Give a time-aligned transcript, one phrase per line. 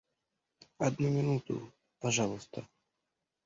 [0.79, 2.65] Одну минуту, пожалуйста.